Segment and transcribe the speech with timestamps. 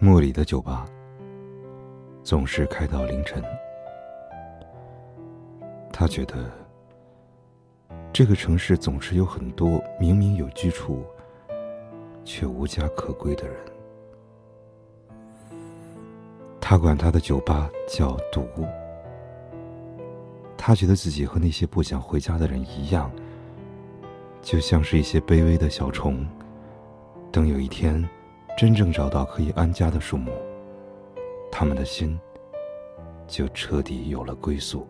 [0.00, 0.86] 莫里的酒吧
[2.22, 3.42] 总是开到凌晨。
[5.92, 6.48] 他觉得
[8.12, 11.04] 这个城市总是有很多明明有居处
[12.24, 13.56] 却无家可归的人。
[16.60, 18.46] 他管他的酒吧叫“赌”。
[20.56, 23.10] 他觉得自己和那些不想回家的人一样，
[24.42, 26.24] 就像是一些卑微的小虫，
[27.32, 28.08] 等有一天。
[28.58, 30.32] 真正找到可以安家的树木，
[31.48, 32.18] 他们的心
[33.28, 34.84] 就彻底有了归宿。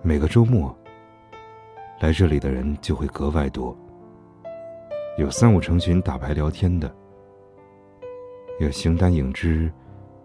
[0.00, 0.72] 每个周末，
[1.98, 3.76] 来这里的人就会格外多，
[5.18, 6.88] 有三五成群打牌聊天的，
[8.60, 9.72] 有形单影只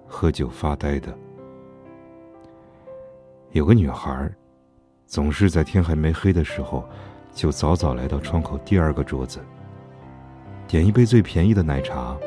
[0.05, 1.11] 喝酒发呆的，
[3.49, 4.31] 有个女孩，
[5.07, 6.87] 总是在天还没黑的时候，
[7.33, 9.39] 就早早来到窗口第二个桌子。
[10.67, 12.17] 点一杯最便宜的奶茶，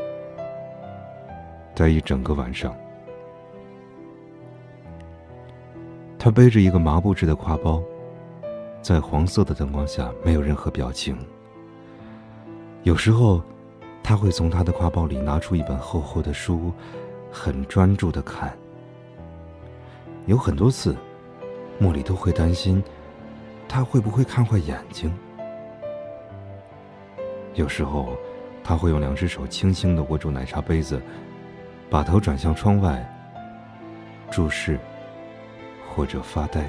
[1.75, 2.75] 待一整个晚上。
[6.17, 7.83] 他背着一个麻布制的挎包，
[8.81, 11.19] 在黄色的灯光下没有任何表情。
[12.85, 13.43] 有时候，
[14.05, 16.73] 他会从他的挎包里拿出一本厚厚的书，
[17.33, 18.57] 很专注的看。
[20.27, 20.97] 有很多次，
[21.79, 22.83] 莫莉都会担心，
[23.69, 25.13] 他会不会看坏眼睛。
[27.55, 28.17] 有时候。
[28.69, 31.01] 他会用两只手轻轻的握住奶茶杯子，
[31.89, 33.03] 把头转向窗外，
[34.31, 34.79] 注视
[35.89, 36.69] 或者发呆。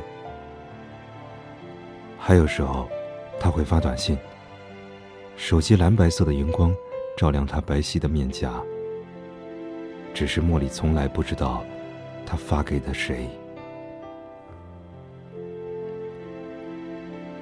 [2.17, 2.87] 还有时候，
[3.37, 4.17] 他会发短信。
[5.35, 6.73] 手机蓝白色的荧光
[7.17, 8.53] 照亮他白皙的面颊。
[10.13, 11.65] 只是茉莉从来不知道，
[12.25, 13.27] 他发给的谁。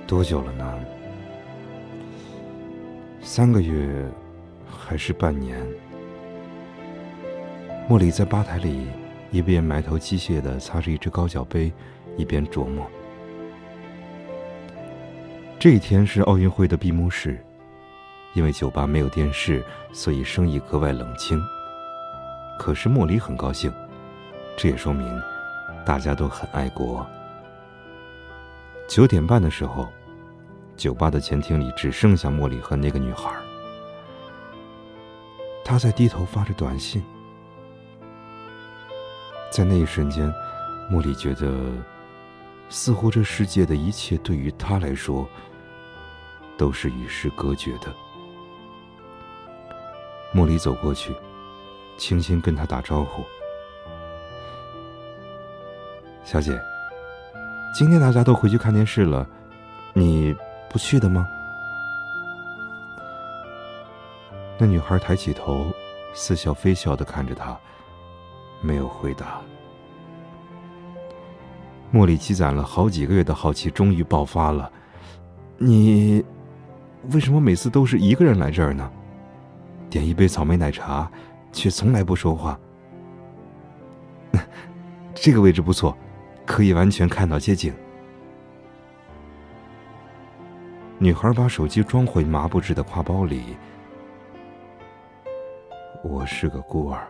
[0.08, 0.80] 多久了呢？
[3.22, 4.04] 三个月。
[4.70, 5.58] 还是半年。
[7.90, 8.88] 茉莉在吧台里
[9.32, 11.72] 一边埋头机械的擦着一只高脚杯，
[12.18, 12.86] 一边琢磨。
[15.60, 17.44] 这一天是奥运会的闭幕式，
[18.34, 21.42] 因为酒吧没有电视，所以生意格外冷清。
[22.60, 23.72] 可是莫里很高兴，
[24.58, 25.08] 这也说明
[25.86, 27.06] 大家都很爱国。
[28.88, 29.88] 九点半的时候，
[30.76, 33.32] 酒吧的前厅里只剩下莫里和那个女孩。
[35.70, 37.04] 他在低头发着短信，
[39.52, 40.34] 在那一瞬间，
[40.90, 41.74] 茉莉觉得，
[42.70, 45.28] 似乎这世界的一切对于他来说
[46.58, 47.94] 都是与世隔绝的。
[50.32, 51.14] 莫莉走过去，
[51.98, 53.22] 轻轻跟他打招呼
[56.24, 56.58] ：“小姐，
[57.76, 59.28] 今天大家都回去看电视了，
[59.92, 60.34] 你
[60.70, 61.28] 不去的吗？”
[64.60, 65.68] 那女孩抬起头，
[66.14, 67.56] 似笑非笑的看着他，
[68.60, 69.40] 没有回答。
[71.94, 74.70] 茉莉积攒了好几个月的好奇终于爆发了
[75.58, 76.26] ：“你
[77.14, 78.92] 为什么每次都是一个人来这儿呢？
[79.90, 81.10] 点一杯草莓奶茶，
[81.52, 82.60] 却从来不说话。
[85.14, 85.96] 这个位置不错，
[86.46, 87.74] 可以完全看到街景。”
[90.98, 93.56] 女孩把手机装回麻布制的挎包里。
[96.18, 97.08] 我是个孤儿，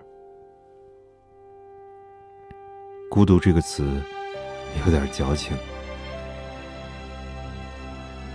[3.09, 4.03] 孤独这个词
[4.83, 5.55] 有点矫情，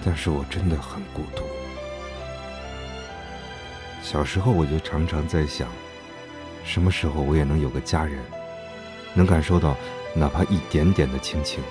[0.03, 1.45] 但是我真的很孤独。
[4.03, 5.69] 小时候我就常常在想，
[6.65, 8.19] 什么时候我也能有个家人，
[9.13, 9.77] 能感受到
[10.15, 11.63] 哪怕一点点的亲情。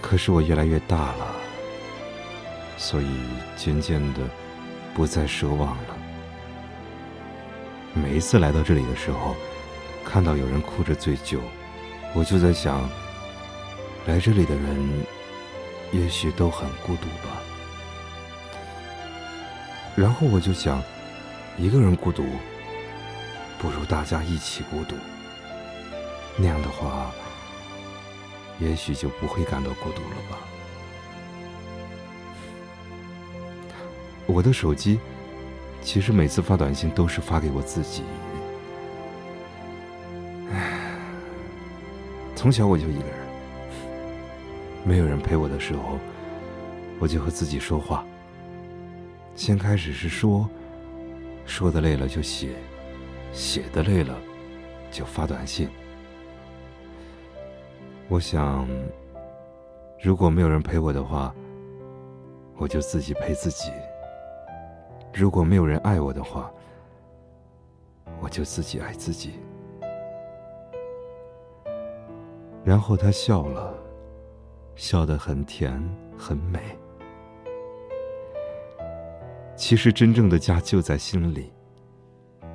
[0.00, 1.34] 可是我越来越大了，
[2.78, 3.08] 所以
[3.56, 4.20] 渐渐的
[4.94, 5.91] 不再奢望了。
[7.94, 9.36] 每一次来到这里的时候，
[10.04, 11.40] 看到有人哭着醉酒，
[12.14, 12.88] 我就在想，
[14.06, 15.04] 来这里的人
[15.92, 17.42] 也许都很孤独吧。
[19.94, 20.82] 然后我就想，
[21.58, 22.24] 一个人孤独，
[23.58, 24.96] 不如大家一起孤独。
[26.38, 27.12] 那样的话，
[28.58, 30.38] 也许就不会感到孤独了吧。
[34.26, 34.98] 我的手机。
[35.82, 38.02] 其实每次发短信都是发给我自己。
[40.50, 40.96] 唉，
[42.34, 43.18] 从小我就一个人，
[44.84, 45.98] 没有人陪我的时候，
[46.98, 48.04] 我就和自己说话。
[49.34, 50.48] 先开始是说，
[51.46, 52.50] 说的累了就写，
[53.32, 54.16] 写的累了
[54.90, 55.68] 就发短信。
[58.08, 58.68] 我想，
[60.02, 61.34] 如果没有人陪我的话，
[62.56, 63.70] 我就自己陪自己。
[65.14, 66.50] 如果没有人爱我的话，
[68.20, 69.34] 我就自己爱自己。
[72.64, 73.74] 然后他笑了，
[74.74, 75.82] 笑得很甜
[76.16, 76.60] 很美。
[79.56, 81.52] 其实真正的家就在心里，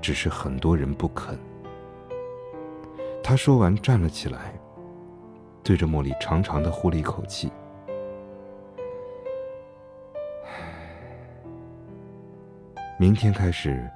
[0.01, 1.37] 只是很多人不肯。
[3.23, 4.53] 他说完站了起来，
[5.61, 7.51] 对着茉莉长长的呼了一口气。
[13.07, 13.89] 明天开始，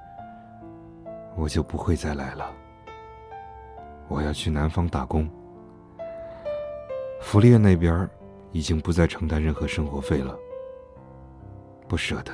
[1.36, 2.50] 我就不会再来了。
[4.08, 5.28] 我要去南方打工。
[7.20, 8.08] 福利院那边
[8.52, 10.34] 已经不再承担任何生活费了，
[11.86, 12.32] 不舍得，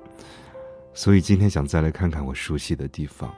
[0.92, 3.34] 所以今天想再来看看我熟悉的地方。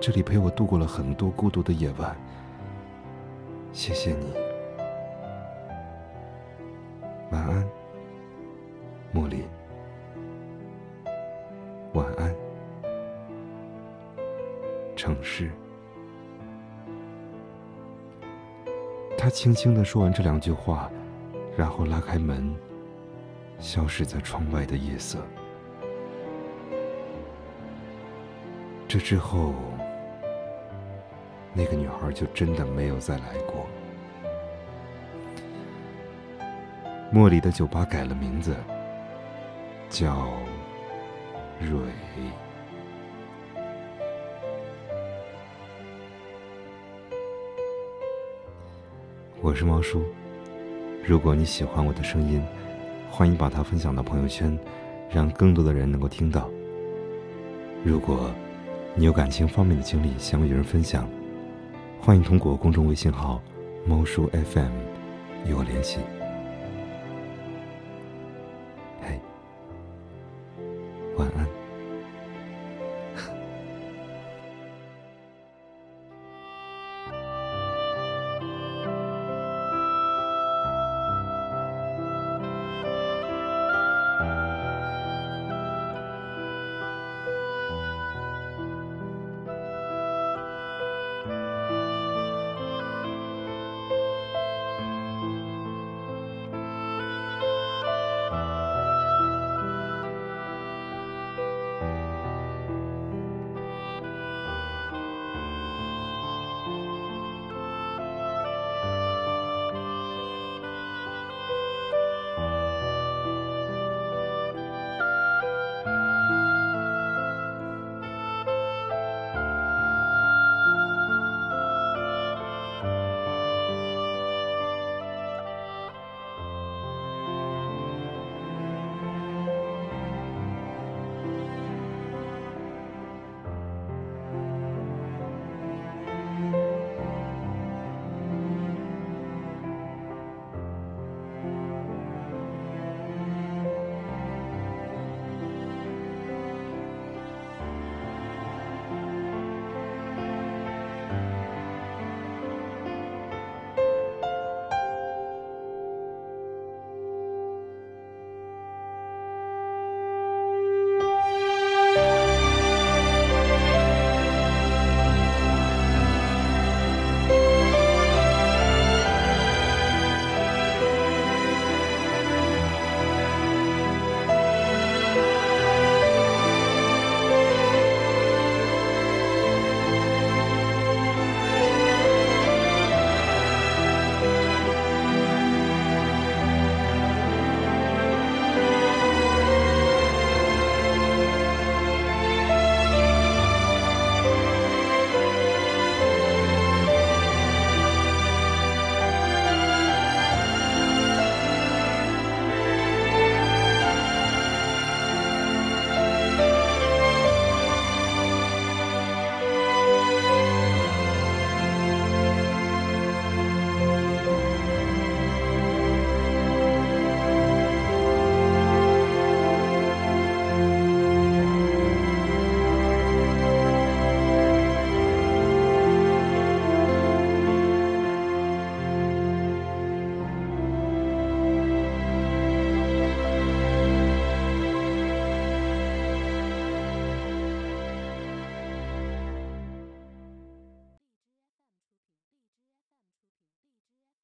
[0.00, 2.16] 这里陪我度过了很多孤独的夜晚，
[3.72, 4.34] 谢谢你，
[7.30, 7.65] 晚安，
[19.36, 20.90] 轻轻的说完这两句话，
[21.58, 22.56] 然后拉开门，
[23.58, 25.18] 消失在窗外的夜色。
[28.88, 29.52] 这之后，
[31.52, 33.66] 那个女孩就真的没有再来过。
[37.12, 38.56] 茉莉的酒吧改了名字，
[39.90, 40.30] 叫
[41.60, 41.76] 蕊。
[49.46, 50.02] 我是猫叔，
[51.04, 52.42] 如果你喜欢我的声音，
[53.08, 54.58] 欢迎把它分享到朋友圈，
[55.08, 56.50] 让更多的人能够听到。
[57.84, 58.28] 如果
[58.96, 61.08] 你有感情方面的经历想与人分享，
[62.00, 63.40] 欢迎通过公众微信号
[63.86, 64.72] “猫叔 FM”
[65.46, 66.00] 与我联系。